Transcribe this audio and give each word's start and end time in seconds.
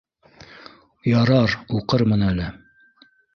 Ярар, 1.11 1.53
уҡырмын 1.81 2.25
әле 2.31 2.49